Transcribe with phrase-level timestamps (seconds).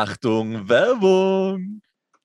[0.00, 1.82] Achtung, Werbung!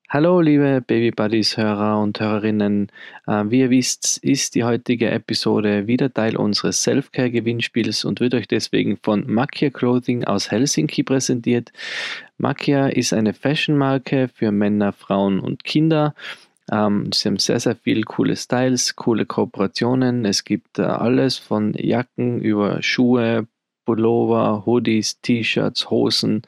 [0.08, 2.92] Hallo, liebe Baby Buddies Hörer und Hörerinnen.
[3.26, 8.48] Äh, wie ihr wisst, ist die heutige Episode wieder Teil unseres Self-Care-Gewinnspiels und wird euch
[8.48, 11.72] deswegen von Makia Clothing aus Helsinki präsentiert.
[12.38, 16.14] Makia ist eine Fashion-Marke für Männer, Frauen und Kinder.
[16.72, 20.26] Ähm, sie haben sehr, sehr viele coole Styles, coole Kooperationen.
[20.26, 23.48] Es gibt äh, alles von Jacken über Schuhe,
[23.86, 26.44] Pullover, Hoodies, T-Shirts, Hosen,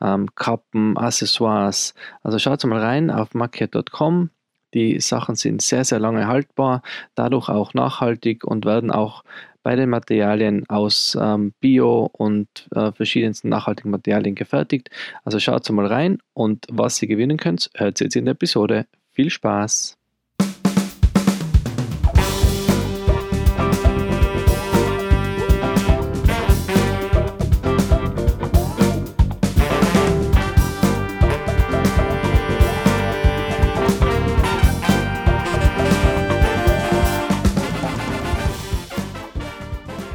[0.00, 1.94] ähm, Kappen, Accessoires.
[2.22, 4.30] Also schaut mal rein auf market.com.
[4.74, 6.82] Die Sachen sind sehr, sehr lange haltbar,
[7.14, 9.22] dadurch auch nachhaltig und werden auch
[9.62, 14.90] bei den Materialien aus ähm, Bio und äh, verschiedensten nachhaltigen Materialien gefertigt.
[15.24, 18.86] Also schaut mal rein und was ihr gewinnen könnt, hört ihr jetzt in der Episode.
[19.12, 20.01] Viel Spaß!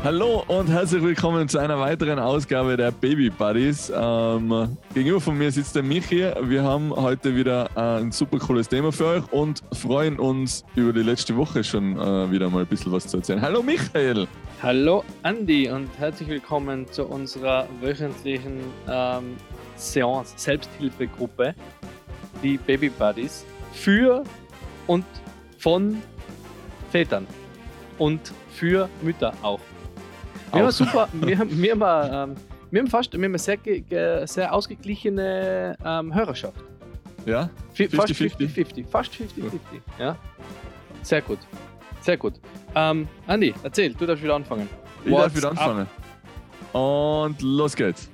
[0.08, 3.92] Hallo und herzlich willkommen zu einer weiteren Ausgabe der Baby Buddies.
[3.94, 6.32] Ähm, gegenüber von mir sitzt der Michi.
[6.44, 10.94] Wir haben heute wieder äh, ein super cooles Thema für euch und freuen uns über
[10.94, 13.42] die letzte Woche schon äh, wieder mal ein bisschen was zu erzählen.
[13.42, 14.30] Hallo Michael!
[14.64, 19.36] Hallo Andi und herzlich willkommen zu unserer wöchentlichen ähm,
[19.76, 21.54] Seance, Selbsthilfegruppe,
[22.42, 24.24] die Baby Buddies, für
[24.88, 25.04] und
[25.58, 26.02] von
[26.92, 27.28] Vätern
[27.98, 28.22] und
[28.54, 29.60] für Mütter auch.
[30.52, 32.38] Wir haben super, wir haben, wir haben, ähm,
[32.72, 36.64] wir haben fast wir haben eine sehr, sehr ausgeglichene ähm, Hörerschaft.
[37.26, 37.50] Ja?
[37.74, 38.88] 50, fast 50-50.
[38.88, 39.60] Fast 50-50.
[40.00, 40.16] Ja.
[41.04, 41.40] Sehr gut.
[42.02, 42.36] Sehr gut.
[42.74, 44.70] Ähm, Andi, erzähl, du darfst wieder anfangen.
[45.04, 45.88] Ich What's darf wieder anfangen.
[46.74, 46.76] Up?
[46.76, 48.10] Und los geht's.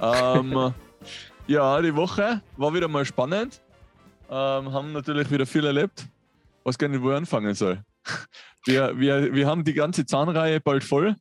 [0.00, 0.72] ähm,
[1.46, 3.60] ja, die Woche war wieder mal spannend.
[4.30, 6.06] Ähm, haben natürlich wieder viel erlebt.
[6.64, 7.82] Was gar nicht, wo ich anfangen soll.
[8.64, 11.16] Wir, wir, wir haben die ganze Zahnreihe bald voll.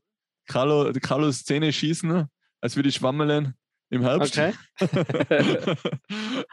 [0.52, 2.28] Carlo, Carlos Zähne schießen,
[2.60, 3.56] als wir die Schwammelen
[3.90, 4.38] im Herbst.
[4.38, 4.54] Okay.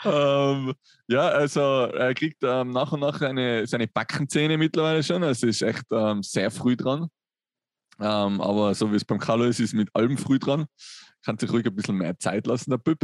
[0.05, 0.75] ähm,
[1.09, 5.23] ja, also er kriegt ähm, nach und nach eine, seine Backenzähne mittlerweile schon.
[5.25, 7.09] Also ist echt ähm, sehr früh dran.
[8.01, 10.67] Ähm, aber so wie es beim Carlo ist, ist mit allem früh dran.
[11.25, 12.99] Kann sich ruhig ein bisschen mehr Zeit lassen, der Bub.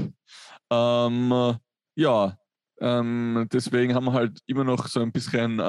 [0.71, 1.59] Ähm,
[1.97, 2.39] ja,
[2.81, 5.61] ähm, deswegen haben wir halt immer noch so ein bisschen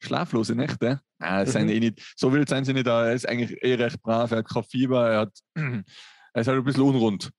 [0.00, 1.00] schlaflose Nächte.
[1.18, 1.68] Ah, mhm.
[1.68, 4.48] eh nicht, so wild sind sie nicht, er ist eigentlich eh recht brav, er hat
[4.48, 7.30] kein Fieber, er, hat, er ist halt ein bisschen unrund.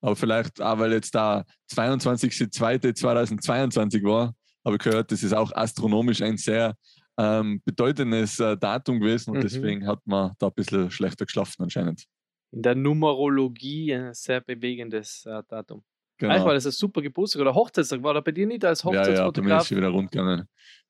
[0.00, 6.20] Aber vielleicht auch, weil jetzt da 22.02.2022 war, habe ich gehört, das ist auch astronomisch
[6.22, 6.74] ein sehr
[7.18, 9.42] ähm, bedeutendes äh, Datum gewesen und mhm.
[9.42, 12.04] deswegen hat man da ein bisschen schlechter geschlafen anscheinend.
[12.52, 15.82] In der Numerologie ein sehr bewegendes äh, Datum.
[16.18, 16.32] Genau.
[16.32, 19.16] Eigentlich war das ein super Geburtstag oder Hochzeitstag, war da bei dir nicht als Hochzeitsfotograf?
[19.16, 20.10] Ja, ja, bei mir ist wieder rund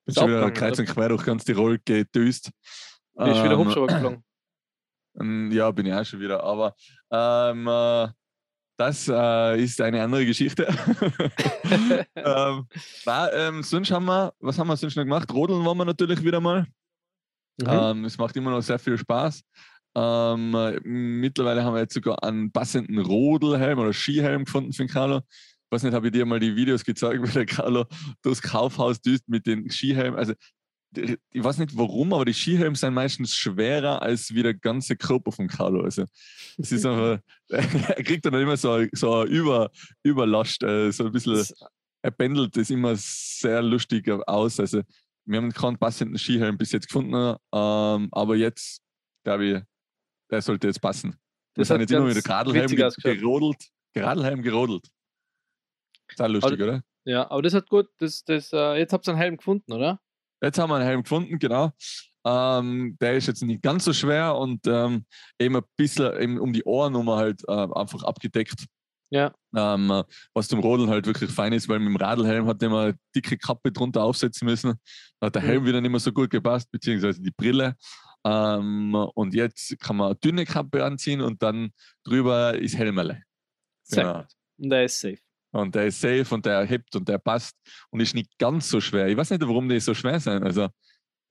[0.07, 2.51] Bin schon wieder kreuz und quer durch ganz Tirol gedüst.
[3.15, 4.23] Bist ähm, wieder Hubschrauber geflogen?
[5.19, 6.45] Ähm, ja, bin ich auch schon wieder.
[6.45, 6.75] Aber
[7.11, 8.09] ähm, äh,
[8.77, 10.67] das äh, ist eine andere Geschichte.
[12.15, 12.67] ähm,
[13.07, 15.33] na, ähm, sonst haben wir, was haben wir sonst noch gemacht?
[15.33, 16.67] Rodeln waren wir natürlich wieder mal.
[17.57, 17.67] Mhm.
[17.67, 19.43] Ähm, es macht immer noch sehr viel Spaß.
[19.97, 20.51] Ähm,
[20.85, 25.23] mittlerweile haben wir jetzt sogar einen passenden Rodelhelm oder Skihelm gefunden für den Carlo
[25.71, 27.87] weiß nicht, habe ich dir mal die Videos gezeigt, wie der Carlo
[28.23, 30.19] durchs Kaufhaus düst mit den Skihelmen.
[30.19, 30.35] Also
[30.97, 35.33] ich weiß nicht warum, aber die Skihelme sind meistens schwerer als wie der ganze Körper
[35.33, 35.83] von Carlo.
[35.83, 36.05] Also
[36.57, 39.71] es ist einfach, er kriegt dann immer so, so eine Über,
[40.03, 41.45] Überlast, äh, so ein bisschen,
[42.03, 44.61] er pendelt das immer sehr lustig aus.
[44.61, 44.83] Also
[45.27, 48.81] wir haben keinen passenden Skihelm bis jetzt gefunden, ähm, aber jetzt,
[49.25, 49.63] glaube ich,
[50.31, 51.11] der sollte jetzt passen.
[51.55, 54.89] Wir das sind jetzt immer mit der Gradelhelm gerodelt, Gradelhelm gerodelt.
[56.09, 56.83] Ist auch lustig, aber, oder?
[57.05, 57.89] Ja, aber das hat gut.
[57.99, 60.01] Das, das, äh, jetzt habt ihr einen Helm gefunden, oder?
[60.43, 61.73] Jetzt haben wir einen Helm gefunden, genau.
[62.25, 65.05] Ähm, der ist jetzt nicht ganz so schwer und ähm,
[65.39, 68.67] eben ein bisschen eben um die Ohrnummer halt äh, einfach abgedeckt.
[69.11, 69.33] Ja.
[69.55, 70.03] Ähm,
[70.35, 73.39] was zum Rodeln halt wirklich fein ist, weil mit dem Radlhelm hat immer eine dicke
[73.39, 74.75] Kappe drunter aufsetzen müssen.
[75.21, 75.67] Da hat der Helm mhm.
[75.69, 77.77] wieder nicht mehr so gut gepasst, beziehungsweise die Brille.
[78.27, 81.71] Ähm, und jetzt kann man eine dünne Kappe anziehen und dann
[82.03, 83.23] drüber ist Helmerle.
[83.85, 84.19] Sehr genau.
[84.23, 84.33] gut.
[84.59, 85.19] Und der ist safe.
[85.57, 87.57] Und der ist safe und der hebt und der passt
[87.91, 89.09] und ist nicht ganz so schwer.
[89.09, 90.43] Ich weiß nicht, warum die so schwer sind.
[90.43, 90.69] Also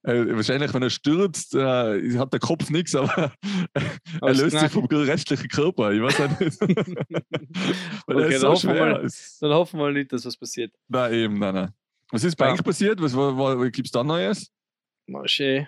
[0.03, 3.33] äh, wahrscheinlich, wenn er stürzt, äh, hat der Kopf nichts, aber,
[4.21, 5.91] er löst sich vom restlichen Körper.
[5.91, 6.61] Ich weiß nicht.
[8.07, 8.85] Weil okay, er ist so schwer.
[8.85, 9.09] Mal,
[9.41, 10.71] dann hoffen wir nicht, dass was passiert.
[10.87, 11.73] Nein, eben, nein, nein.
[12.11, 12.53] Was ist bei ja.
[12.53, 13.01] euch passiert?
[13.01, 14.51] Was, was, was gibt es da Neues?
[15.07, 15.67] War schön.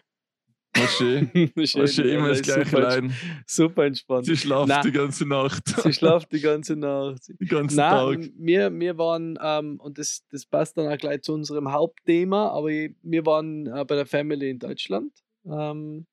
[0.78, 1.30] War schön,
[2.10, 3.14] immer das gleiche super, Leiden.
[3.46, 4.26] super entspannt.
[4.26, 4.82] Sie schlaft Nein.
[4.86, 5.68] die ganze Nacht.
[5.84, 7.28] Sie schlaft die ganze Nacht.
[7.40, 8.32] Den ganzen Nein, Tag.
[8.38, 12.68] wir, wir waren, ähm, und das, das passt dann auch gleich zu unserem Hauptthema, aber
[12.70, 15.12] wir waren äh, bei der Family in Deutschland
[15.46, 16.06] ähm,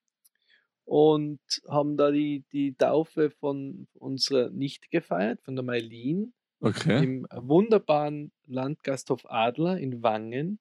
[0.85, 7.03] und haben da die, die Taufe von unserer Nichte gefeiert, von der Mailin, Okay.
[7.03, 10.59] im wunderbaren Landgasthof Adler in Wangen,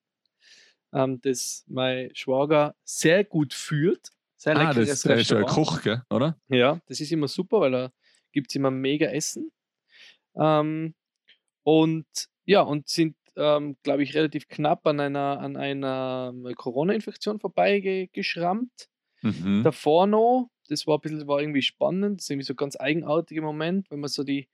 [0.94, 4.10] ähm, das mein Schwager sehr gut führt.
[4.36, 5.48] Sehr Ah, das der ist ja ein Restaurant.
[5.48, 6.02] Koch, gell?
[6.10, 6.38] oder?
[6.48, 7.92] Ja, das ist immer super, weil da
[8.32, 9.50] gibt es immer mega Essen.
[10.36, 10.94] Ähm,
[11.62, 12.06] und
[12.44, 18.88] ja, und sind, ähm, glaube ich, relativ knapp an einer, an einer ähm, Corona-Infektion vorbeigeschrammt.
[19.22, 19.62] Mhm.
[19.62, 22.76] Davor noch, das war ein bisschen, war irgendwie spannend, das ist irgendwie so ein ganz
[22.78, 24.48] eigenartiger Moment, wenn man so die,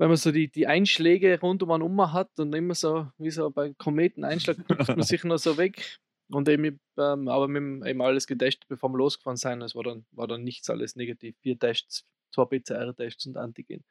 [0.00, 3.30] wenn man so die, die Einschläge rund um einen um hat und immer so, wie
[3.30, 5.98] so bei Kometeneinschlag, guckt man sich noch so weg.
[6.30, 9.60] Und eben, ähm, aber mit dem- eben alles getestet, bevor wir losgefahren sind.
[9.60, 11.36] Es war dann, war dann nichts alles negativ.
[11.42, 13.84] Vier Tests, zwei PCR-Tests und Antigen.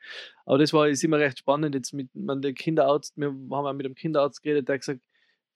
[0.45, 1.75] Aber das war ist immer recht spannend.
[1.75, 5.01] Jetzt mit man, der Kinderarzt, wir haben auch mit dem Kinderarzt geredet, der hat gesagt,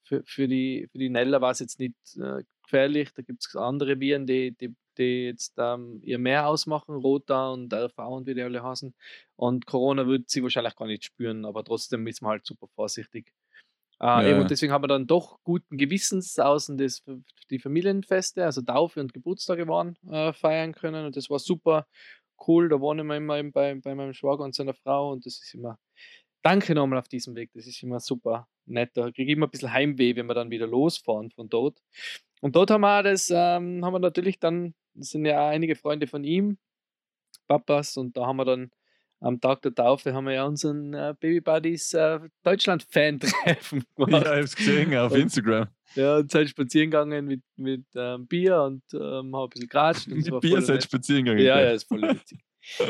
[0.04, 3.12] für, für, die, für die Nella war es jetzt nicht äh, gefährlich.
[3.12, 7.72] Da gibt es andere Viren, die, die, die jetzt ähm, ihr mehr ausmachen, Rota und
[7.72, 8.94] RV und wie die alle heißen.
[9.36, 13.32] Und Corona wird sie wahrscheinlich gar nicht spüren, aber trotzdem ist man halt super vorsichtig.
[14.00, 17.02] Äh, Ja, eben, und deswegen haben wir dann doch guten Gewissens außen das,
[17.50, 21.06] die Familienfeste, also Taufe und Geburtstage waren, äh, feiern können.
[21.06, 21.86] Und das war super
[22.46, 22.68] cool.
[22.68, 25.78] Da wohnen wir immer bei, bei meinem Schwager und seiner Frau und das ist immer.
[26.42, 27.50] Danke nochmal auf diesem Weg.
[27.54, 28.90] Das ist immer super nett.
[28.94, 31.78] Da kriege ich immer ein bisschen Heimweh, wenn wir dann wieder losfahren von dort.
[32.42, 35.74] Und dort haben wir das, ähm, haben wir natürlich dann, das sind ja auch einige
[35.76, 36.58] Freunde von ihm,
[37.46, 38.70] Papas, und da haben wir dann
[39.20, 44.22] am Tag der Taufe haben wir ja unseren äh, Baby Buddies äh, Deutschland-Fan-Treffen Ja, gemacht.
[44.26, 45.68] ich hab's gesehen auf Und- Instagram.
[45.94, 50.08] Ja, und seid spazieren gegangen mit, mit ähm, Bier und ähm, haben ein bisschen geratscht.
[50.08, 50.84] Mit Bier seid nett.
[50.84, 51.44] spazieren gegangen.
[51.44, 52.40] Ja, ja, ist voll witzig.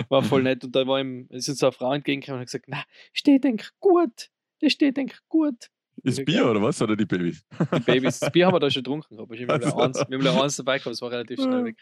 [0.08, 0.64] War voll nett.
[0.64, 2.82] Und da war ihm, es ist uns so eine Frau entgegengekommen und hat gesagt, na,
[3.12, 4.30] steht eigentlich gut.
[4.60, 5.68] Das steht eigentlich gut.
[6.02, 6.80] Ist Bier oder was?
[6.82, 7.44] Oder die Babys?
[7.72, 9.76] Die Babys, das Bier haben wir da schon getrunken, aber wir haben Also.
[9.78, 11.76] eins, wir haben eins dabei gehabt, es war relativ schnell weg.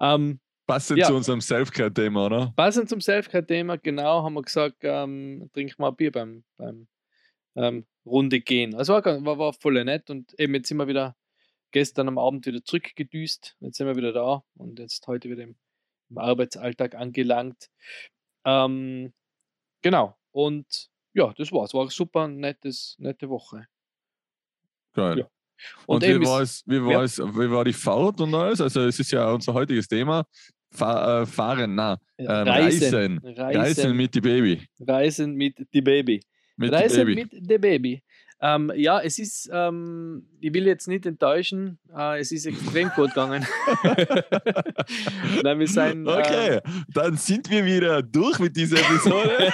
[0.00, 1.06] Ähm, Passend Ja.
[1.08, 2.52] zu unserem Selfcare-Thema, oder?
[2.56, 6.86] passend zum Selfcare-Thema, genau, haben wir gesagt, ähm, trinken wir ein Bier beim, beim
[7.56, 8.74] ähm, Runde gehen.
[8.74, 11.16] Also war, war, war voll nett und eben jetzt sind wir wieder
[11.72, 13.56] gestern am Abend wieder zurückgedüst.
[13.60, 15.56] Jetzt sind wir wieder da und jetzt heute wieder im,
[16.10, 17.68] im Arbeitsalltag angelangt.
[18.44, 19.12] Ähm,
[19.82, 20.16] genau.
[20.30, 21.74] Und ja, das war's.
[21.74, 23.66] War super nettes, nette Woche.
[24.92, 25.18] Geil.
[25.20, 25.28] Ja.
[25.86, 28.60] Und, Und, wie, war es, wie, war es, wie war die Fahrt und alles?
[28.60, 30.26] Also, es ist ja unser heutiges Thema.
[30.74, 33.18] Äh, fahren, na, ähm, Reisen.
[33.18, 34.66] Reisen, Reisen mit die Baby.
[34.80, 36.20] Reisen mit die Baby.
[36.56, 37.36] Mit Reisen die Baby.
[37.36, 38.02] mit dem Baby.
[38.44, 43.10] Ähm, ja, es ist, ähm, ich will jetzt nicht enttäuschen, äh, es ist extrem gut
[43.10, 43.46] gegangen.
[45.44, 46.08] Nein, wir sind.
[46.08, 46.58] Okay,
[46.92, 49.30] dann sind wir wieder durch mit dieser Episode.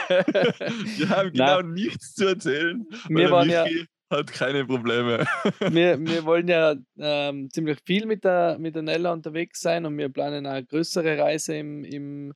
[0.97, 2.87] wir haben genau nichts zu erzählen.
[3.11, 3.67] wir, waren ja,
[4.11, 5.27] hat keine Probleme.
[5.61, 9.99] wir, wir wollen ja ähm, ziemlich viel mit der, mit der Nella unterwegs sein und
[9.99, 12.33] wir planen eine größere Reise im, im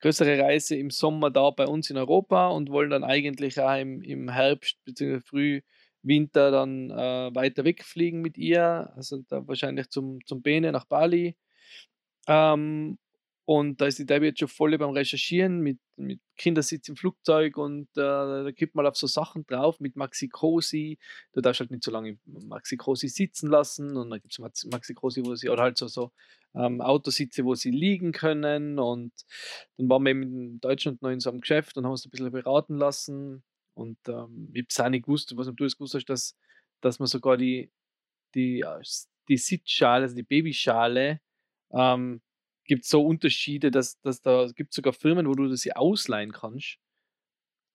[0.00, 4.02] größere Reise im Sommer da bei uns in Europa und wollen dann eigentlich auch im,
[4.02, 5.62] im Herbst bzw.
[6.06, 11.36] Frühwinter dann äh, weiter wegfliegen mit ihr, also da wahrscheinlich zum, zum Bene nach Bali.
[12.28, 12.98] Ähm,
[13.44, 17.56] und da ist die Debbie jetzt schon voll beim Recherchieren mit, mit Kindersitz im Flugzeug
[17.56, 20.98] und äh, da gibt mal auf so Sachen drauf mit Maxi Cosi.
[21.32, 24.94] Du darfst halt nicht so lange Maxi Cosi sitzen lassen und dann gibt es Maxi
[24.94, 26.10] Cosi, wo sie, oder halt so, so
[26.56, 28.80] ähm, Autositze, wo sie liegen können.
[28.80, 29.12] Und
[29.76, 32.10] dann waren wir eben in Deutschland noch in so einem Geschäft und haben uns ein
[32.10, 33.44] bisschen beraten lassen.
[33.76, 36.36] Und ähm, ich habe es auch nicht gewusst, ob du es gewusst hast, dass,
[36.80, 37.70] dass man sogar die,
[38.34, 38.82] die, äh,
[39.28, 41.20] die Sitzschale, also die Babyschale,
[41.72, 42.22] ähm,
[42.64, 46.78] gibt so Unterschiede, dass, dass da gibt sogar Firmen, wo du sie ausleihen kannst,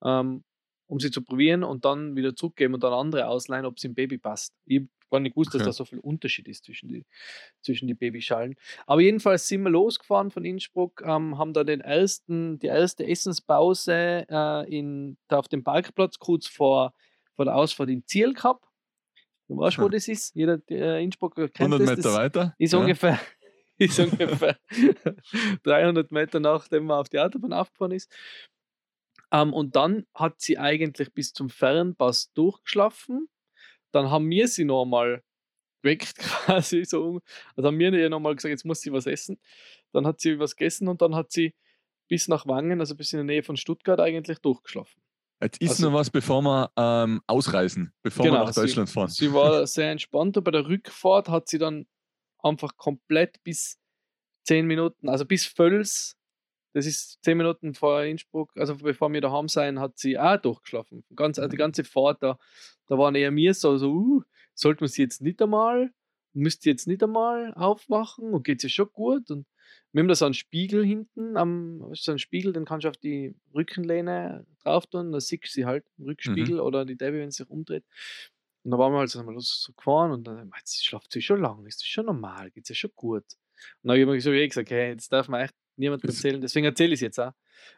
[0.04, 0.44] ähm,
[0.88, 3.94] um sie zu probieren und dann wieder zurückgeben und dann andere ausleihen, ob es im
[3.94, 4.54] Baby passt.
[4.66, 4.82] Ich
[5.12, 5.70] gar nicht gewusst, dass Okay.
[5.70, 7.06] da so viel Unterschied ist zwischen die,
[7.62, 8.56] zwischen die Babyschalen.
[8.88, 14.26] Aber jedenfalls sind wir losgefahren von Innsbruck, ähm, haben da den ersten, die erste Essenspause
[14.30, 16.94] äh, in, da auf dem Parkplatz kurz vor,
[17.36, 18.66] vor der Ausfahrt in Ziel gehabt.
[19.48, 19.92] Du weißt, wo Hm.
[19.92, 20.34] das ist?
[20.34, 21.90] Jeder der Innsbrucker kennt 100 das.
[21.90, 22.56] Meter das weiter.
[22.58, 22.80] ist ja.
[22.80, 23.20] ungefähr,
[23.78, 24.58] ist ungefähr
[25.64, 28.10] 300 Meter nachdem man auf die Autobahn aufgefahren ist.
[29.34, 33.28] Ähm, und dann hat sie eigentlich bis zum Fernpass durchgeschlafen.
[33.92, 35.24] Dann haben wir sie nochmal
[35.82, 37.22] geweckt, quasi so.
[37.56, 39.40] Also haben wir ihr nochmal gesagt, jetzt muss sie was essen.
[39.92, 41.54] Dann hat sie was gegessen und dann hat sie
[42.08, 45.02] bis nach Wangen, also bis in der Nähe von Stuttgart, eigentlich durchgeschlafen.
[45.42, 49.08] Jetzt ist Also- noch was, bevor wir ähm, ausreisen, bevor wir Genau, nach Deutschland fahren.
[49.10, 51.88] Sie war sehr entspannt und bei der Rückfahrt hat sie dann
[52.40, 53.80] einfach komplett bis
[54.44, 56.16] zehn Minuten, also bis Völs,
[56.74, 61.04] das ist zehn Minuten vor Innsbruck, also bevor wir daheim sein, hat sie auch durchgeschlafen.
[61.16, 62.38] Ganz, also die ganze Fahrt, da,
[62.88, 64.24] da waren eher mir so, so uh,
[64.54, 65.92] sollte man sie jetzt nicht einmal,
[66.34, 69.46] müsst ihr jetzt nicht einmal aufwachen und geht es ja schon gut und
[69.94, 72.98] wir haben da so einen Spiegel hinten, am, so einen Spiegel, den kannst du auf
[72.98, 76.62] die Rückenlehne drauf tun, da siehst du sie halt im Rückspiegel Mhm.
[76.62, 77.84] oder die Debbie, wenn sie sich umdreht.
[78.64, 81.66] Und da waren wir halt so, so gefahren und dann, sie schlaft sie schon lang,
[81.66, 83.26] ist das schon normal, geht es ja schon gut.
[83.84, 86.42] Und dann habe ich mir so gesagt, hey, jetzt darf man echt niemandem Es- erzählen,
[86.42, 87.34] deswegen erzähle ich es jetzt auch.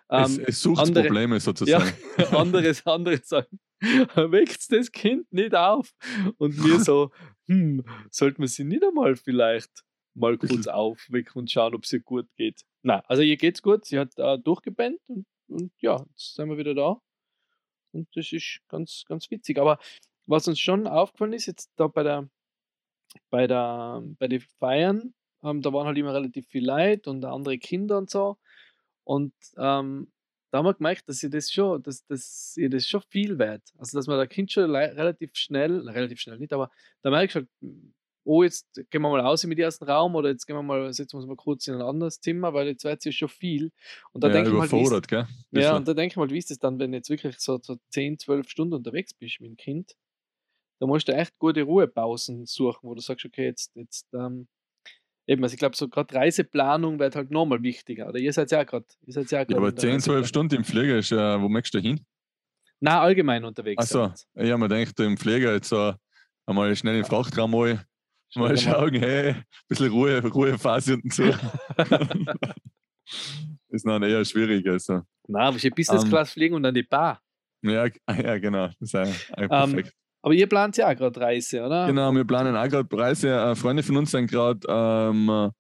[0.07, 1.93] Es, Ähm, es sucht andere- Probleme ja, sozusagen.
[2.31, 3.59] anderes, anderes sagen,
[4.31, 5.93] weckt das Kind nicht auf.
[6.37, 7.11] Und wir so,
[7.47, 9.83] hm, sollten wir sie nicht einmal vielleicht
[10.15, 12.61] mal kurz aufwecken und schauen, ob es ihr gut geht.
[12.83, 16.57] Nein, also ihr geht's gut, sie hat äh, durchgepennt und, und ja, jetzt sind wir
[16.57, 17.01] wieder da.
[17.91, 19.59] Und das ist ganz, ganz witzig.
[19.59, 19.79] Aber
[20.25, 22.29] was uns schon aufgefallen ist, jetzt da bei der,
[23.29, 27.57] bei der, bei den Feiern, ähm, da waren halt immer relativ viel Leute und andere
[27.57, 28.37] Kinder und so.
[29.03, 30.11] Und ähm,
[30.51, 33.63] da haben wir gemerkt, dass ihr das schon, dass, dass ihr das schon viel wert.
[33.77, 36.69] Also dass man da Kind schon relativ schnell, relativ schnell nicht, aber
[37.01, 37.49] da merkst du halt,
[38.25, 40.93] oh, jetzt gehen wir mal raus mit dem ersten Raum oder jetzt gehen wir mal,
[40.93, 43.29] setzen wir uns mal kurz in ein anderes Zimmer, weil jetzt wird es ja schon
[43.29, 43.71] viel.
[44.11, 45.27] Und da ja, denke ich mal, wie ist, gell?
[45.51, 47.59] ja, und da denke ich mal, wie ist das dann, wenn du jetzt wirklich so,
[47.61, 49.93] so 10, 12 Stunden unterwegs bist mit dem Kind?
[50.79, 54.47] Da musst du echt gute Ruhepausen suchen, wo du sagst, okay, jetzt, jetzt, ähm,
[55.27, 58.07] eben, also ich glaube, so gerade Reiseplanung wird halt nochmal wichtiger.
[58.09, 59.97] Oder ihr seid ja gerade, ihr seid ja Ja, gerade aber in der 10, 12
[59.97, 60.25] Reiseplanung.
[60.27, 62.05] Stunden im Flieger ist, äh, wo möchtest du hin?
[62.79, 63.81] Nein, allgemein unterwegs.
[63.83, 64.45] Achso, sein.
[64.47, 65.93] ja, man denkt im Flieger jetzt so
[66.45, 67.85] einmal schnell in den Frachtraum mal,
[68.35, 71.23] mal schauen, hey, ein bisschen Ruhe, Ruhephase unten zu.
[73.69, 74.67] ist dann eher schwierig.
[74.67, 75.01] Also.
[75.27, 77.21] Nein, aber ich Business Ähm, Class fliegen und dann die Bar.
[77.61, 78.67] Ja, ja, genau.
[78.67, 79.93] Das ist eigentlich Ähm, perfekt.
[80.23, 81.85] Aber ihr plant ja auch gerade Reise, oder?
[81.85, 83.29] Genau, wir planen auch gerade Preise.
[83.29, 85.51] Äh, Freunde von uns sind gerade ähm,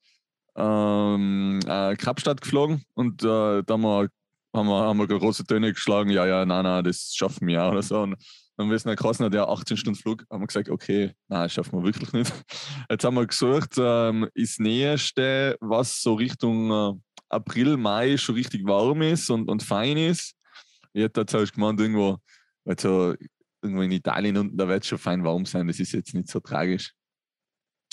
[0.55, 4.07] ähm, äh, Kapstadt geflogen und äh, da haben wir,
[4.55, 7.71] haben wir, haben wir große Töne geschlagen, ja, ja, nein, nein, das schaffen wir auch
[7.71, 8.01] oder so.
[8.03, 8.15] Und
[8.55, 11.79] dann wissen wir, Kosten ja 18 Stunden Flug, haben wir gesagt, okay, nein, das schaffen
[11.79, 12.31] wir wirklich nicht.
[12.89, 16.93] Jetzt haben wir gesucht, ähm, das Nächste, was so Richtung äh,
[17.27, 20.35] April, Mai schon richtig warm ist und, und fein ist.
[20.93, 22.17] Ich hätte jetzt halt gemeint, irgendwo,
[22.63, 23.15] weil so
[23.63, 26.29] irgendwo in Italien unten, da wird es schon fein warm sein, das ist jetzt nicht
[26.29, 26.93] so tragisch.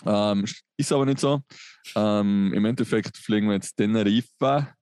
[0.04, 0.44] Ähm,
[0.76, 1.42] ist aber nicht so.
[1.94, 4.74] Ähm, Im Endeffekt fliegen wir jetzt Teneriffa.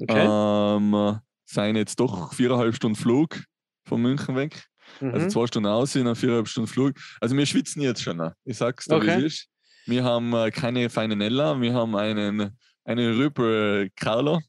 [0.00, 0.26] Okay.
[0.28, 3.42] Ähm, sind jetzt doch viereinhalb Stunden Flug
[3.86, 4.66] von München weg.
[5.00, 5.30] Also mhm.
[5.30, 6.94] zwei Stunden aussehen, dann viereinhalb Stunden Flug.
[7.20, 8.16] Also wir schwitzen jetzt schon.
[8.18, 8.32] noch.
[8.44, 9.18] Ich sag's dir, wie Okay.
[9.18, 9.48] es ist.
[9.86, 12.56] Wir haben äh, keine feine Nella, wir haben einen,
[12.88, 14.40] einen Rüpel Carlo.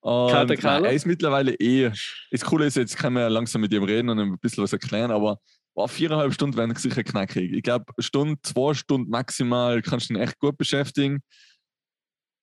[0.00, 0.84] Und Kater Carlo?
[0.84, 1.90] er ist mittlerweile eh.
[2.30, 4.72] Das Coole ist, jetzt kann man ja langsam mit ihm reden und ein bisschen was
[4.72, 5.40] erklären, aber
[5.74, 7.52] boah, viereinhalb Stunden werden sicher knackig.
[7.52, 11.20] Ich glaube, Stunde, zwei Stunden maximal kannst du ihn echt gut beschäftigen.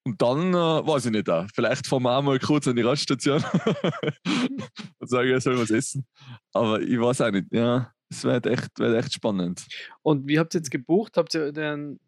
[0.06, 1.46] Und dann, äh, weiß ich nicht, auch.
[1.54, 3.44] vielleicht fahren wir auch mal kurz an die Raststation
[5.00, 6.08] und sagen, er soll was essen.
[6.54, 9.68] Aber ich weiß auch nicht, ja, es wird echt, wird echt spannend.
[10.02, 11.18] Und wie habt ihr jetzt gebucht?
[11.18, 12.00] Habt ihr den,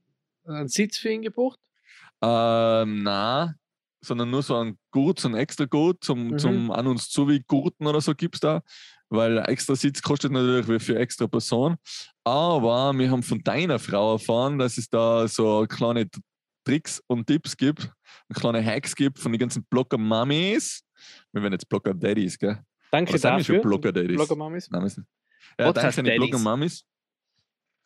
[0.45, 1.59] einen Sitz für ihn gebucht?
[2.21, 3.55] Ähm, na,
[4.01, 6.39] sondern nur so ein Gurt, so ein extra Gurt zum, Mhm.
[6.39, 8.61] zum an uns zu wie Gurten oder so gibt es da.
[9.09, 11.77] Weil extra Sitz kostet natürlich wie für extra Person.
[12.23, 16.07] Aber wir haben von deiner Frau erfahren, dass es da so kleine
[16.63, 17.91] Tricks und Tipps gibt,
[18.27, 20.83] und kleine Hacks gibt von den ganzen Blogger-Mummies.
[21.31, 22.59] Wir werden jetzt Blogger-Daddies, gell?
[22.91, 23.55] Danke sind wir dafür.
[23.55, 24.15] schon?
[24.15, 24.69] Blogger-Mamis.
[24.69, 25.07] Nein, wir sind.
[25.57, 26.83] Ja, Podcast danke an die Daddies.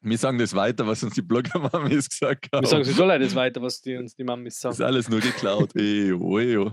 [0.05, 2.63] Wir sagen das weiter, was uns die Blogger-Mummies gesagt haben.
[2.63, 4.87] Wir sagen sowieso leider das weiter, was die uns die Mamis Das ist sagen.
[4.87, 5.73] alles nur geklaut.
[5.75, 6.71] Ejo, ejo.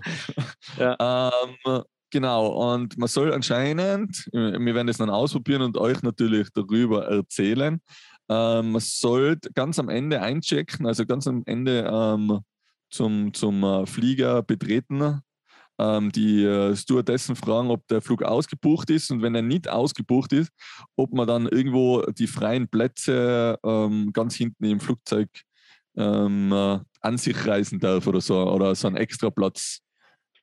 [0.79, 6.49] ähm, genau, und man soll anscheinend, äh, wir werden das dann ausprobieren und euch natürlich
[6.53, 7.81] darüber erzählen.
[8.29, 12.41] Ähm, man sollte ganz am Ende einchecken, also ganz am Ende ähm,
[12.91, 15.21] zum, zum äh, Flieger betreten,
[15.81, 20.33] ähm, die äh, Stewardessen fragen, ob der Flug ausgebucht ist und wenn er nicht ausgebucht
[20.33, 20.51] ist,
[20.97, 25.29] ob man dann irgendwo die freien Plätze ähm, ganz hinten im Flugzeug
[25.97, 29.81] ähm, äh, an sich reisen darf oder so oder so einen extra Platz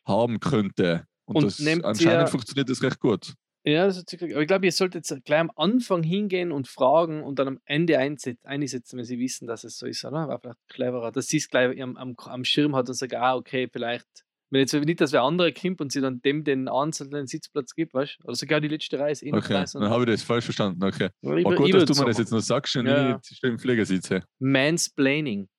[0.06, 1.06] haben könnte.
[1.26, 3.34] Und, Und das, anscheinend ihr- funktioniert das recht gut.
[3.66, 7.22] Ja, das hat aber ich glaube, ihr solltet jetzt gleich am Anfang hingehen und fragen
[7.22, 10.30] und dann am Ende einset- einsetzen, wenn sie wissen, dass es so ist, oder?
[10.30, 13.36] War vielleicht cleverer, dass sie es gleich am, am, am Schirm hat und sagt, ah,
[13.36, 14.08] okay, vielleicht.
[14.50, 17.94] Wenn jetzt nicht, dass wer andere kommt und sie dann dem den einzelnen Sitzplatz gibt,
[17.94, 18.28] weißt du?
[18.28, 19.80] Oder sogar die letzte Reise eh noch Okay, Reise.
[19.80, 20.84] dann habe ich das falsch verstanden.
[20.84, 21.10] Okay.
[21.24, 23.20] Aber Oh gut, dass du mir das jetzt noch sagst und Ja, ja.
[23.22, 24.24] ich stehe im Flieger sitze.
[24.40, 25.50] Mansplaining.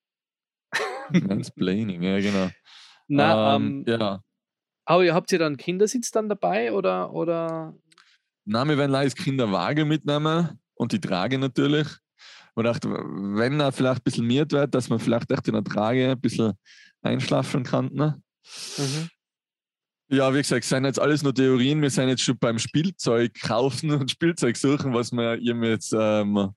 [1.11, 2.51] Mansplaining, ja genau.
[3.09, 4.23] Na, ähm, ähm, ja.
[4.85, 7.75] aber ihr habt ihr dann Kindersitz dann dabei oder, oder
[8.45, 11.89] Nein, wir werden leider Kinderwagen mitnehmen und die Trage natürlich,
[12.55, 15.65] Und dachte, wenn er vielleicht ein bisschen miert wird, dass man vielleicht echt in der
[15.65, 16.55] Trage ein bisschen
[17.03, 17.91] einschlafen kann.
[17.93, 18.21] Ne?
[18.77, 19.09] Mhm.
[20.11, 21.83] Ja, wie gesagt, es sind jetzt alles nur Theorien.
[21.83, 26.51] Wir sind jetzt schon beim Spielzeug kaufen und Spielzeug suchen, was wir ihm jetzt ähm,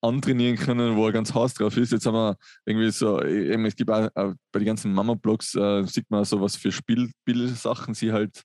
[0.00, 1.90] antrainieren können, wo er ganz heiß drauf ist.
[1.90, 5.84] Jetzt haben wir irgendwie so, eben, es gibt auch, auch bei den ganzen Mama-Blogs, äh,
[5.86, 8.42] sieht man so, was für Spielsachen sie halt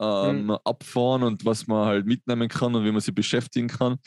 [0.00, 0.58] ähm, mhm.
[0.64, 3.98] abfahren und was man halt mitnehmen kann und wie man sie beschäftigen kann.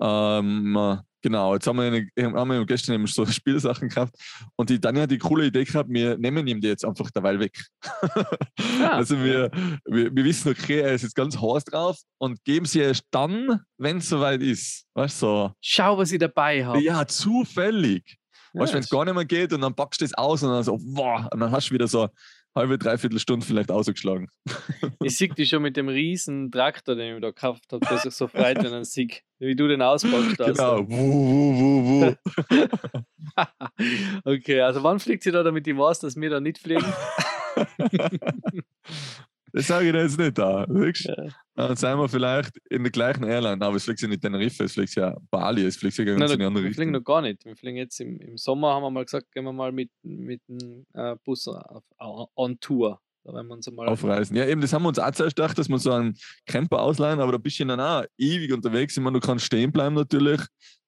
[0.00, 4.14] Ähm, Genau, jetzt haben wir, eine, haben wir gestern eben so Spielsachen gehabt
[4.56, 7.40] und die Dani hat die coole Idee gehabt, wir nehmen ihm die jetzt einfach derweil
[7.40, 7.58] weg.
[8.78, 8.92] Ja.
[8.92, 9.50] also wir,
[9.84, 13.60] wir, wir, wissen, okay, er ist jetzt ganz heiß drauf und geben sie erst dann,
[13.78, 14.86] wenn es soweit ist.
[14.94, 15.52] Weißt so.
[15.60, 16.80] Schau, was ich dabei habe.
[16.80, 18.16] Ja, zufällig.
[18.52, 20.42] Ja, weißt du, wenn es gar nicht mehr geht und dann packst du es aus
[20.44, 22.08] und dann so, wow, und dann hast du wieder so
[22.58, 24.28] halbe, dreiviertel Stunde vielleicht ausgeschlagen.
[25.02, 28.12] Ich sehe dich schon mit dem riesen Traktor, den ich da gekauft habe, der sich
[28.12, 30.36] so freut, wenn er sieht, wie du den auspackst.
[30.36, 30.80] Genau.
[30.88, 32.14] Wuh, wuh, wuh,
[34.24, 36.84] okay, also wann fliegt sie da, damit ich weiß, dass wir da nicht fliegen?
[39.58, 40.64] Das sage ich dir jetzt nicht da.
[40.68, 41.14] Ja.
[41.56, 44.74] Dann sind wir vielleicht in der gleichen Airline, aber es fliegt ja nicht Tenerife, es
[44.74, 46.70] fliegt ja Bali, es fliegt ja ganz Nein, in die andere Richtung.
[46.70, 47.44] Wir fliegen noch gar nicht.
[47.44, 50.42] Wir fliegen jetzt im, im Sommer, haben wir mal gesagt, gehen wir mal mit, mit
[50.46, 51.82] dem äh, Bus auf,
[52.36, 53.00] on Tour.
[53.24, 54.36] Da werden wir uns mal aufreisen.
[54.36, 57.18] Ja, eben, das haben wir uns auch zuerst gedacht, dass wir so einen Camper ausleihen,
[57.18, 58.96] aber da bist du dann auch ewig unterwegs.
[58.96, 60.40] Ich meine, du kannst stehen bleiben natürlich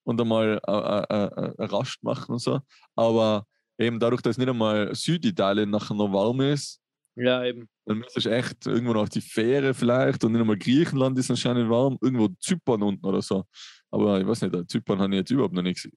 [0.04, 2.60] und einmal äh, äh, äh, Rast machen und so.
[2.94, 3.46] Aber
[3.78, 6.79] eben dadurch, dass nicht einmal Süditalien nachher noch warm ist,
[7.16, 7.68] ja, eben.
[7.86, 11.30] Dann müsstest du echt irgendwo noch auf die Fähre vielleicht und nicht einmal Griechenland ist
[11.30, 13.44] anscheinend warm, irgendwo Zypern unten oder so.
[13.90, 15.88] Aber ich weiß nicht, Zypern habe ich jetzt überhaupt noch nichts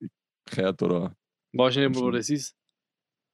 [0.50, 1.16] gehört oder.
[1.54, 2.56] Weißt du nicht wo das ist?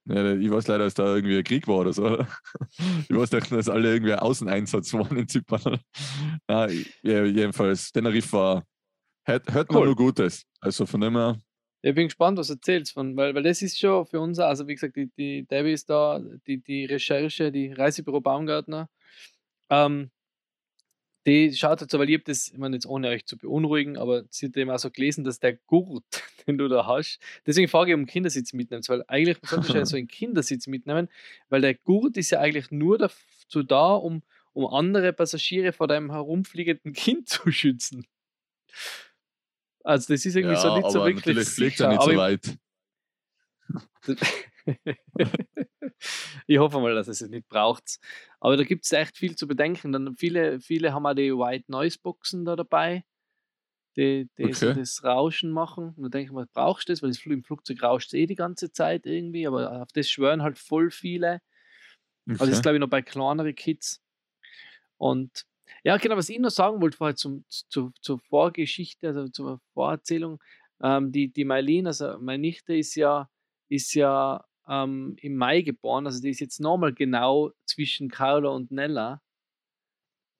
[0.06, 2.18] Ja, ich weiß leider, dass da irgendwie ein Krieg war oder so.
[3.08, 5.78] ich weiß nicht, dass alle irgendwie Außeneinsatz waren in Zypern.
[6.50, 6.66] ja,
[7.02, 8.64] jedenfalls, Tenerife war,
[9.26, 9.78] hört, hört cool.
[9.78, 10.44] man nur Gutes.
[10.60, 11.38] Also von dem her
[11.82, 14.68] ich bin gespannt, was du erzählst, von, weil, weil das ist schon für uns, also
[14.68, 18.88] wie gesagt, die, die Debbie ist da, die, die Recherche, die Reisebüro Baumgartner,
[19.70, 20.10] ähm,
[21.26, 23.98] die schaut jetzt so, weil ich habe das, ich meine, jetzt ohne euch zu beunruhigen,
[23.98, 26.04] aber sie hat eben auch so gelesen, dass der Gurt,
[26.46, 29.96] den du da hast, deswegen frage ich, um Kindersitz mitnehmen, weil eigentlich sollte ich so
[29.96, 31.08] einen Kindersitz mitnehmen,
[31.48, 36.10] weil der Gurt ist ja eigentlich nur dazu da, um, um andere Passagiere vor deinem
[36.10, 38.06] herumfliegenden Kind zu schützen.
[39.82, 42.58] Also das ist irgendwie ja, so nicht so wirklich natürlich fliegt er nicht so weit.
[46.46, 47.98] ich hoffe mal, dass es es nicht braucht.
[48.40, 49.92] Aber da gibt es echt viel zu bedenken.
[49.92, 53.04] Dann viele, viele haben auch die White Noise Boxen da dabei,
[53.96, 54.52] die, die okay.
[54.52, 55.94] so das Rauschen machen.
[55.96, 57.02] Und da denke ich mal, brauchst du das?
[57.02, 60.58] Weil im Flugzeug rauscht es eh die ganze Zeit irgendwie, aber auf das schwören halt
[60.58, 61.40] voll viele.
[62.26, 62.32] Okay.
[62.32, 64.02] Also das ist glaube ich noch bei kleineren Kids.
[64.96, 65.46] Und
[65.84, 70.42] ja, genau, was ich noch sagen wollte vorher zum, zu, zur Vorgeschichte, also zur Vorerzählung.
[70.82, 73.28] Ähm, die, die Mailin, also meine Nichte ist ja,
[73.68, 78.70] ist ja ähm, im Mai geboren, also die ist jetzt nochmal genau zwischen Carla und
[78.70, 79.22] Nella.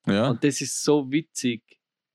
[0.06, 0.30] Ja.
[0.30, 1.62] Und das ist so witzig.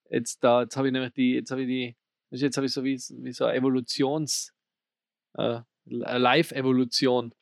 [0.10, 1.96] Jetzt da, jetzt habe ich nämlich die, jetzt habe ich die,
[2.32, 4.54] jetzt habe ich so wie, wie so eine Evolutions,
[5.34, 7.34] äh, Live-Evolution.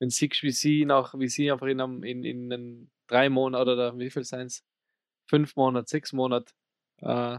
[0.00, 3.72] Wenn siehst, wie sie nach, wie sie einfach in einem, in, in einem drei Monate
[3.72, 4.64] oder wie viel seien es?
[5.26, 6.52] Fünf Monate, sechs Monate
[6.98, 7.38] äh,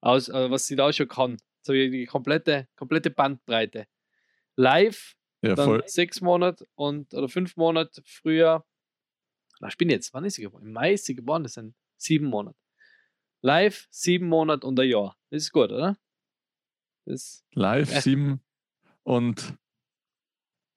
[0.00, 1.38] aus, äh, was sie da schon kann.
[1.62, 3.86] So die komplette, komplette Bandbreite.
[4.56, 5.82] Live, ja, dann voll.
[5.86, 8.64] sechs Monate und oder fünf Monate früher.
[9.60, 10.64] Na, ich bin jetzt, wann ist sie geboren?
[10.64, 12.58] Im Mai ist sie geboren, das sind sieben Monate.
[13.40, 15.16] Live, sieben Monate und ein Jahr.
[15.30, 15.96] Das ist gut, oder?
[17.04, 18.00] Das, Live, äh.
[18.00, 18.40] sieben
[19.02, 19.56] und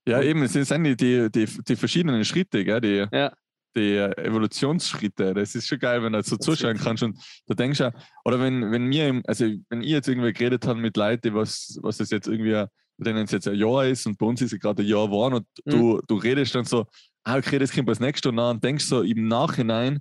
[0.07, 3.35] ja, eben, es sind die, die, die, die verschiedenen Schritte, gell, die, ja
[3.75, 5.33] die Evolutionsschritte.
[5.33, 7.03] Das ist schon geil, wenn du so zuschauen kannst.
[7.03, 10.79] Und da denkst du, oder wenn, wenn mir, also wenn ich jetzt irgendwie geredet habe
[10.79, 12.65] mit Leuten, was, was das jetzt irgendwie,
[12.97, 15.07] bei denen es jetzt ein Jahr ist und bei uns ist es gerade ein Jahr
[15.07, 15.71] geworden und mhm.
[15.71, 16.85] du, du redest dann so,
[17.23, 19.99] ah, okay, das kommt als nächstes und dann denkst so im Nachhinein,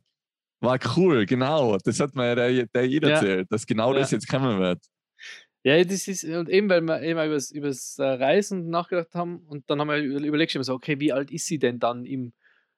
[0.60, 3.14] war cool, genau, das hat mir ja der, der jeder ja.
[3.16, 4.00] erzählt, dass genau ja.
[4.00, 4.80] das jetzt kommen wird.
[5.64, 9.80] Ja, das ist, und eben, weil wir eben über das Reisen nachgedacht haben und dann
[9.80, 12.34] haben wir überlegt, so, okay, wie alt ist sie denn dann im,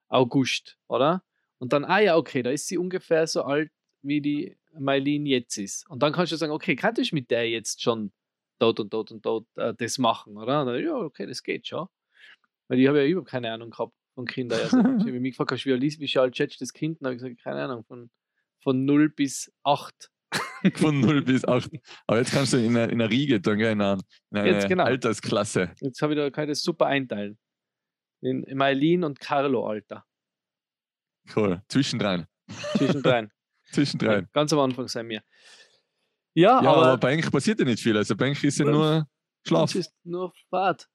[0.09, 1.23] August, oder?
[1.59, 3.71] Und dann, ah ja, okay, da ist sie ungefähr so alt,
[4.03, 5.88] wie die Mailin jetzt ist.
[5.88, 8.12] Und dann kannst du sagen, okay, kann ich mit der jetzt schon
[8.59, 10.64] dort und dort und dort äh, das machen, oder?
[10.64, 11.88] Dann, ja, okay, das geht schon.
[12.69, 14.61] Weil ich habe ja überhaupt keine Ahnung gehabt von Kindern.
[14.61, 17.01] Also, ich habe mich gefragt, wie wie alt schätzt das Kind?
[17.01, 18.11] Und habe ich gesagt, keine Ahnung, von,
[18.62, 20.11] von 0 bis 8.
[20.75, 21.71] von 0 bis 8.
[22.07, 23.99] Aber jetzt kannst du in einer, in einer Riege dann, in einer,
[24.31, 24.85] in einer genau.
[24.85, 25.73] Altersklasse.
[25.81, 27.38] Jetzt habe ich da, kann ich das super einteilen.
[28.27, 30.05] In Mailin und Carlo, Alter.
[31.35, 31.62] Cool.
[31.69, 32.27] Zwischendrein.
[32.77, 33.31] Zwischendrein.
[33.73, 34.23] Zwischendrein.
[34.25, 35.23] Ja, ganz am Anfang sein wir.
[36.35, 37.97] Ja, Ja, aber, aber bei Enk passiert ja nicht viel.
[37.97, 39.07] Also bei Enk ist ja nur
[39.47, 39.71] Schlaf.
[39.71, 40.89] es ist nur Fahrt.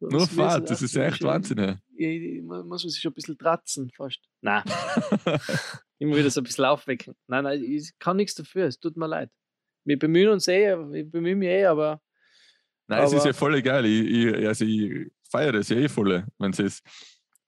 [0.00, 0.62] Nur Das Fahrt.
[0.62, 1.58] müssen Das ist echt Wahnsinn.
[1.58, 1.76] ey.
[1.96, 4.20] Ja, ich- man muss sich schon ein bisschen tratzen fast.
[4.40, 4.62] Nein,
[5.98, 7.14] immer wieder so ein bisschen aufwecken.
[7.26, 9.30] Nein, nein, ich kann nichts dafür, es tut mir leid.
[9.84, 12.00] Wir bemühen uns eh, ich bemühe mich eh, aber
[12.86, 13.84] Nein, es ist Aber- ja voll geil.
[13.86, 16.80] Ich, ich, also ich feiere das ja eh voll, wenn es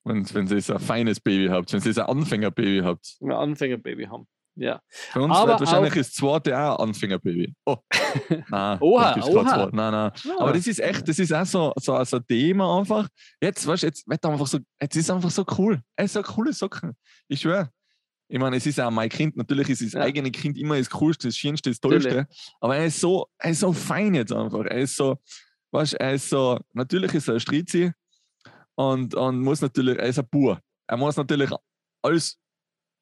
[0.05, 3.17] wenn, wenn ihr ein feines Baby habt, wenn ihr ein Anfängerbaby habt.
[3.21, 4.27] wir Anfängerbaby haben.
[4.59, 4.81] Ja.
[5.15, 7.53] Bei uns Aber wird wahrscheinlich das zweite auch ein Anfängerbaby.
[7.67, 7.77] Oh,
[8.49, 9.69] nein, Oha, oha.
[9.73, 10.13] Nein, nein.
[10.39, 13.09] Aber das ist echt, das ist auch so, so, so ein Thema einfach.
[13.41, 15.81] Jetzt, weißt du, jetzt wird einfach so, jetzt ist einfach so cool.
[15.97, 16.97] Es ist so coole Socken.
[17.29, 17.71] Ich schwöre.
[18.29, 20.01] Ich meine, es ist auch mein Kind, natürlich ist das Ja.
[20.01, 22.13] eigene Kind immer das Coolste, das Schönste, das Natürlich.
[22.13, 22.27] Tollste.
[22.61, 24.65] Aber er ist so, er ist so fein jetzt einfach.
[24.65, 25.19] Er ist so,
[25.73, 27.93] weißt du, er ist so, natürlich ist er ein Strizi
[28.75, 30.61] und, und muss natürlich, er ist ein Bur.
[30.89, 31.51] Er muss natürlich
[32.03, 32.39] alles,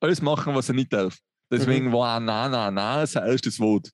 [0.01, 1.19] alles machen, was er nicht darf.
[1.51, 3.91] Deswegen war na na na sein erstes Wort.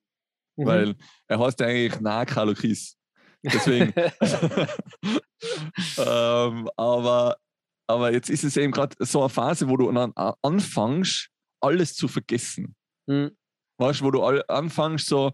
[0.57, 0.67] Mhm.
[0.67, 2.97] Weil er heißt eigentlich Na Carlo Chris.
[3.43, 3.93] Deswegen.
[5.99, 7.37] ähm, aber,
[7.87, 11.29] aber jetzt ist es eben gerade so eine Phase, wo du dann anfängst,
[11.61, 12.75] alles zu vergessen.
[13.07, 13.37] Mhm.
[13.79, 15.33] Weißt du, wo du all, anfängst so,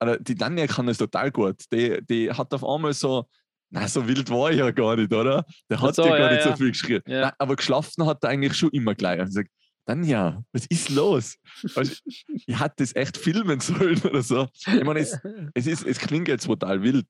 [0.00, 1.56] oder die Danja kann das total gut.
[1.72, 3.26] Die, die hat auf einmal so,
[3.70, 5.44] na, so wild war ich ja gar nicht, oder?
[5.70, 6.56] Der hat so, ja gar ja, nicht so ja.
[6.56, 7.02] viel geschrien.
[7.06, 7.20] Ja.
[7.22, 9.20] Nein, aber geschlafen hat er eigentlich schon immer gleich.
[9.20, 9.46] Und ich sag,
[9.86, 11.36] Danja, was ist los?
[11.62, 14.48] Du, ich hätte das echt filmen sollen oder so.
[14.66, 15.18] Ich meine, es,
[15.54, 17.06] es, ist, es klingt jetzt total wild.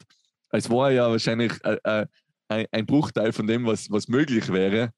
[0.51, 2.07] Es war ja wahrscheinlich äh, äh,
[2.49, 4.93] ein, ein Bruchteil von dem, was, was möglich wäre.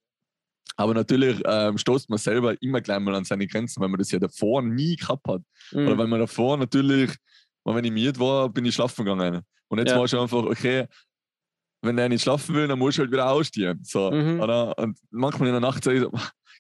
[0.77, 4.11] Aber natürlich ähm, stoßt man selber immer gleich mal an seine Grenzen, weil man das
[4.11, 5.43] ja davor nie gehabt hat.
[5.73, 5.99] Oder Mhm.
[5.99, 7.17] weil man davor natürlich,
[7.69, 9.43] mal wenn ich miert war, bin ich schlafen gegangen.
[9.69, 9.99] Und jetzt Ja.
[9.99, 10.87] war schon einfach, okay,
[11.83, 13.81] wenn der nicht schlafen will, dann muss ich halt wieder ausstehen.
[13.85, 14.41] So, Mhm.
[14.41, 14.77] oder?
[14.79, 16.11] Und manchmal in der Nacht sage ich so,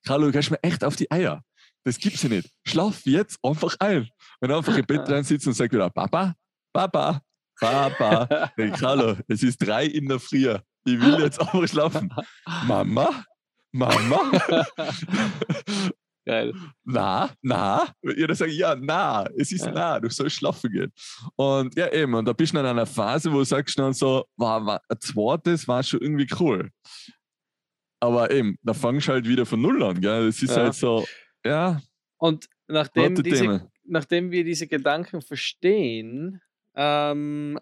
[0.06, 1.42] Carlo, du gehst mir echt auf die Eier.
[1.84, 2.48] Das gibt's ja nicht.
[2.66, 4.08] Schlaf jetzt einfach ein.
[4.40, 6.34] Wenn er einfach im Bett rein sitzt und sagt wieder, Papa,
[6.72, 7.20] Papa,
[7.58, 8.50] Papa.
[8.56, 10.54] Hey, Carlo, es ist drei in der Früh.
[10.84, 12.12] Ich will jetzt einfach schlafen.
[12.66, 13.24] Mama,
[13.72, 14.30] Mama,
[16.28, 16.52] Geil.
[16.84, 17.88] na, na.
[18.02, 19.72] Ja, dann sage ich, ja, na, es ist Ja.
[19.72, 20.92] na, du sollst schlafen gehen.
[21.36, 23.94] Und ja, eben, und da bist du dann in einer Phase, wo du sagst dann
[23.94, 26.68] so, war, war, ein zweites war schon irgendwie cool.
[28.00, 30.28] Aber eben, da fangst du halt wieder von Null an, gell?
[30.28, 30.64] Es ist Ja.
[30.64, 31.06] halt so,
[31.46, 31.80] ja,
[32.18, 36.42] Und nachdem, diese, nachdem wir diese Gedanken verstehen,
[36.76, 37.58] ähm,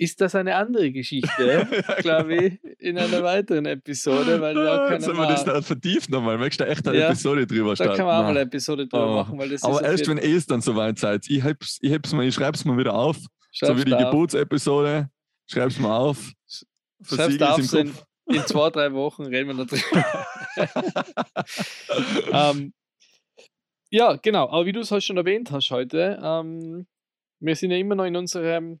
[0.00, 5.18] ist das eine andere Geschichte, glaube ich, in einer weiteren Episode, weil da können Sollen
[5.18, 6.38] wir das wir, da vertieft nochmal?
[6.38, 7.96] Möchtest du echt eine Ja, Episode drüber da starten?
[7.96, 9.14] können wir auch mal eine Episode drüber Oh.
[9.16, 11.28] machen, weil das Aber erst, wenn eh es dann soweit seid.
[11.28, 13.16] Ich heb's, ich heb's mal, ich schreib's mal wieder auf.
[13.18, 13.26] so
[13.66, 14.04] Schreib's wie die da.
[14.04, 15.10] Geburtsepisode.
[15.50, 16.32] Schreib's mal auf.
[17.06, 17.92] Schreib's da auf, so in,
[18.26, 20.26] in zwei, drei Wochen reden wir darüber.
[22.32, 22.72] ähm,
[23.90, 24.48] ja, genau.
[24.48, 26.86] Aber wie du es halt schon erwähnt hast heute, ähm,
[27.40, 28.80] wir sind ja immer noch in unserem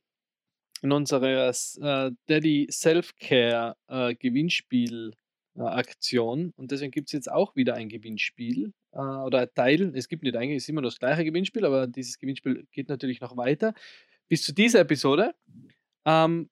[0.82, 5.12] in unserer äh, Daddy Self-Care äh, Gewinnspiel
[5.56, 9.92] äh, Aktion und deswegen gibt es jetzt auch wieder ein Gewinnspiel äh, oder ein Teil.
[9.94, 13.20] Es gibt nicht eigentlich, es ist immer das gleiche Gewinnspiel, aber dieses Gewinnspiel geht natürlich
[13.20, 13.74] noch weiter
[14.28, 15.34] bis zu dieser Episode.
[16.06, 16.48] Ähm,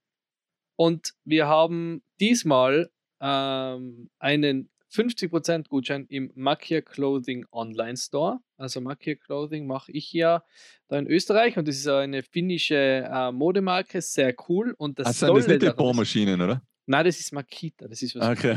[0.77, 8.39] und wir haben diesmal ähm, einen 50% Gutschein im Makia Clothing Online Store.
[8.57, 10.43] Also Makia Clothing mache ich ja
[10.89, 12.75] da in Österreich und das ist eine finnische
[13.11, 14.75] äh, Modemarke, sehr cool.
[14.79, 16.63] Und das Das sind das nicht die Bohrmaschinen, oder?
[16.87, 18.57] Nein, das ist Makita, das ist was Okay.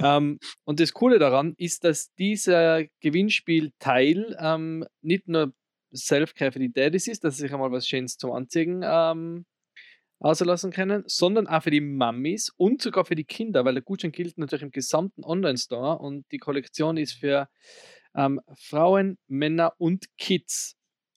[0.00, 5.54] ähm, und das Coole daran ist, dass dieser Gewinnspielteil ähm, nicht nur
[5.94, 9.46] Self-Care für die Daddies ist, dass sie sich einmal was Schönes zum Anziehen ähm,
[10.20, 14.12] auslassen können, sondern auch für die Mummies und sogar für die Kinder, weil der Gutschein
[14.12, 17.48] gilt natürlich im gesamten Online-Store und die Kollektion ist für
[18.14, 20.76] ähm, Frauen, Männer und Kids.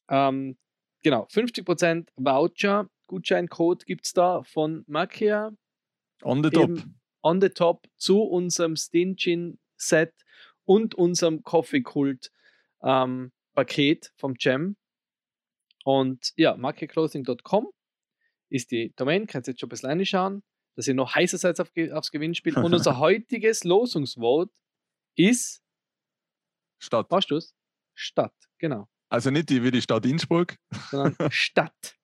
[0.10, 0.58] Ähm,
[1.04, 5.52] genau, 50% Voucher, Gutscheincode gibt es da von Makia
[6.24, 6.72] On the top.
[7.22, 10.14] on the top zu unserem Stingin Set
[10.66, 12.32] und unserem Coffee Kult
[12.82, 14.76] ähm, Paket vom Jam.
[15.84, 17.70] Und ja, marketclothing.com
[18.50, 20.44] ist die Domain, könnt ihr jetzt schon ein bisschen reinschauen,
[20.76, 22.58] dass ihr noch heißer seid auf, aufs Gewinnspiel.
[22.58, 24.52] Und unser heutiges Losungsvote
[25.16, 25.62] ist,
[26.80, 27.10] Stadt.
[27.10, 27.56] weißt du es?
[27.96, 28.88] Stadt, genau.
[29.10, 30.56] Also nicht die wie die Stadt Innsbruck.
[30.92, 31.98] sondern Stadt.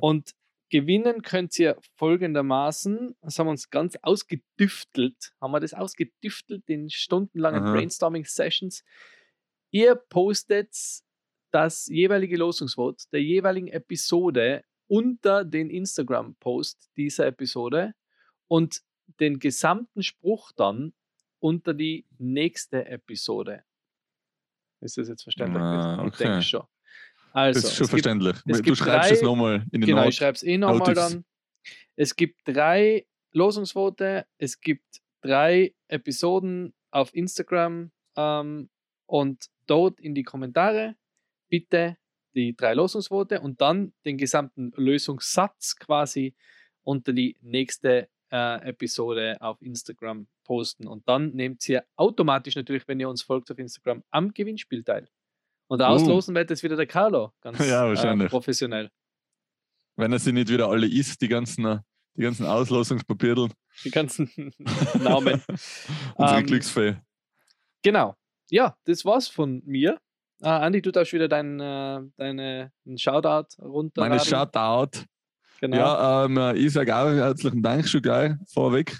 [0.00, 0.34] Und
[0.70, 6.90] gewinnen könnt ihr folgendermaßen, das haben wir uns ganz ausgedüftelt, haben wir das ausgedüftelt in
[6.90, 7.64] stundenlangen.
[7.64, 8.84] Brainstorming-Sessions.
[9.70, 10.76] Ihr postet
[11.52, 17.94] das jeweilige Losungswort der jeweiligen Episode unter den Instagram-Post dieser Episode
[18.48, 18.82] und
[19.20, 20.92] den gesamten Spruch dann
[21.38, 23.62] unter die nächste Episode.
[24.80, 25.62] Ist das jetzt verständlich?
[25.62, 26.08] Ah, gewesen?
[26.08, 26.24] Ich okay.
[26.24, 26.62] denke schon.
[27.32, 28.36] Also, das ist schon gibt- verständlich.
[28.46, 30.16] es du gibt schreibst drei- es nochmal in die Genau, ich Notes.
[30.16, 31.24] schreibe es eh nochmal dann.
[31.94, 38.68] Es gibt drei Losungsvote, es gibt drei Episoden auf Instagram ähm,
[39.06, 40.96] und dort in die Kommentare
[41.48, 41.96] bitte
[42.34, 46.34] die drei Losungsvote und dann den gesamten Lösungssatz quasi
[46.82, 50.86] unter die nächste äh, Episode auf Instagram posten.
[50.86, 55.08] Und dann nehmt ihr automatisch natürlich, wenn ihr uns folgt auf Instagram, am Gewinnspiel teil.
[55.68, 57.32] Und auslosen wird jetzt wieder der Carlo.
[57.40, 58.26] Ganz Ja, wahrscheinlich.
[58.26, 58.90] Äh, professionell.
[59.96, 61.78] Wenn er sie nicht wieder alle isst, die ganzen, äh,
[62.16, 63.50] die ganzen Auslosungspapierl.
[63.84, 64.30] Die ganzen
[65.00, 65.42] Namen.
[66.16, 66.96] Unsere Ähm, Glücksfee.
[67.82, 68.16] Genau.
[68.50, 70.00] Ja, das war's von mir.
[70.42, 74.00] Äh, Andi, du darfst wieder dein, äh, deine Shoutout runter.
[74.00, 75.04] Meine Shoutout.
[75.60, 75.76] Genau.
[75.76, 78.98] Ja, ähm, äh, ich sage auch herzlichen Dank schon gleich vorweg.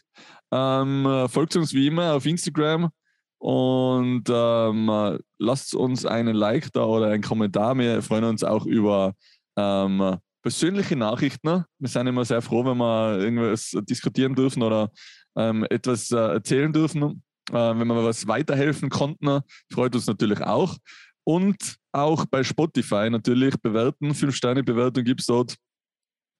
[0.52, 2.90] Ähm, äh, folgt uns wie immer auf Instagram
[3.38, 7.78] und ähm, äh, lasst uns einen Like da oder einen Kommentar.
[7.78, 9.14] Wir freuen uns auch über
[9.56, 11.64] ähm, persönliche Nachrichten.
[11.78, 14.90] Wir sind immer sehr froh, wenn wir irgendwas diskutieren dürfen oder
[15.36, 17.22] ähm, etwas äh, erzählen dürfen.
[17.50, 19.40] Äh, wenn wir was weiterhelfen konnten,
[19.72, 20.76] freut uns natürlich auch.
[21.24, 24.14] Und auch bei Spotify natürlich bewerten.
[24.14, 25.56] Fünf-Sterne-Bewertung gibt es dort.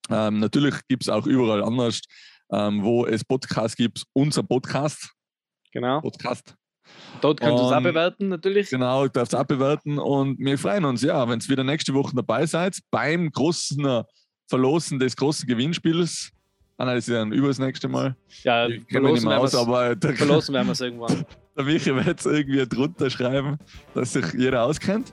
[0.08, 2.00] Ähm, natürlich gibt es auch überall anders,
[2.52, 4.04] ähm, wo es Podcasts gibt.
[4.12, 5.12] Unser Podcast.
[5.72, 6.00] genau.
[6.00, 6.54] Podcast.
[7.20, 8.70] Dort kannst du es auch bewerten, natürlich.
[8.70, 9.98] Genau, du darfst auch bewerten.
[9.98, 14.04] Und wir freuen uns, ja, wenn ihr wieder nächste Woche dabei seid, beim großen äh,
[14.48, 16.30] Verlosen des großen Gewinnspiels.
[16.78, 18.16] Nein, das ist ja dann über das nächste Mal.
[18.42, 21.26] Ja, Ich verlosen aus, aber verlosen werden wir es irgendwann.
[21.64, 23.58] Der Michi wird es irgendwie drunter schreiben,
[23.94, 25.12] dass sich jeder auskennt.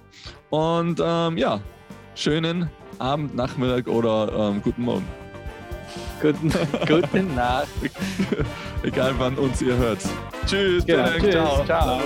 [0.50, 1.60] Und ähm, ja,
[2.16, 5.06] schönen Abend, Nachmittag oder ähm, guten Morgen.
[6.22, 6.52] Guten,
[6.88, 7.68] guten Nacht.
[8.84, 10.00] Egal wann uns ihr hört.
[10.46, 11.10] Tschüss, Genau.
[11.20, 11.32] Tschüss.
[11.32, 11.66] ciao.
[11.66, 12.02] Ciao.